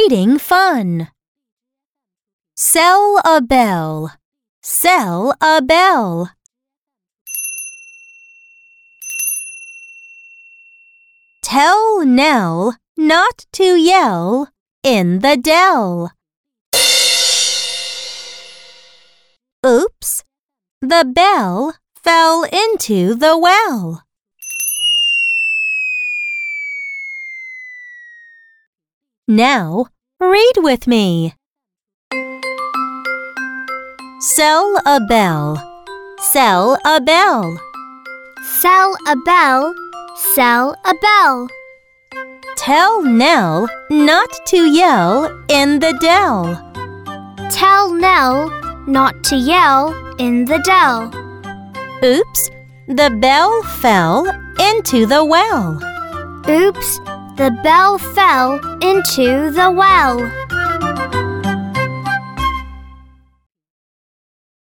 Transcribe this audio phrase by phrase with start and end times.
[0.00, 1.08] Reading fun.
[2.56, 4.14] Sell a bell.
[4.62, 6.30] Sell a bell.
[11.42, 14.48] Tell Nell not to yell
[14.82, 16.12] in the dell.
[19.66, 20.24] Oops!
[20.80, 24.02] The bell fell into the well.
[29.28, 29.86] Now,
[30.20, 31.34] read with me.
[34.20, 35.56] Sell a bell.
[36.18, 37.58] Sell a bell.
[38.60, 39.74] Sell a bell.
[40.34, 41.48] Sell a bell.
[42.56, 46.44] Tell Nell not to yell in the dell.
[47.50, 48.50] Tell Nell
[48.86, 51.10] not to yell in the dell.
[52.04, 52.50] Oops,
[52.86, 54.26] the bell fell
[54.60, 55.80] into the well.
[56.46, 57.00] Oops,
[57.36, 60.49] the bell fell into the well.